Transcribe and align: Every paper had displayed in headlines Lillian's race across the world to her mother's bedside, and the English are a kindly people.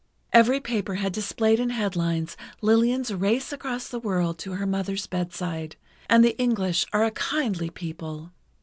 Every 0.33 0.59
paper 0.59 0.95
had 0.95 1.13
displayed 1.13 1.59
in 1.59 1.69
headlines 1.69 2.35
Lillian's 2.59 3.13
race 3.13 3.53
across 3.53 3.87
the 3.87 3.99
world 3.99 4.39
to 4.39 4.53
her 4.53 4.65
mother's 4.65 5.05
bedside, 5.05 5.75
and 6.09 6.25
the 6.25 6.35
English 6.39 6.87
are 6.91 7.03
a 7.05 7.11
kindly 7.11 7.69
people. 7.69 8.31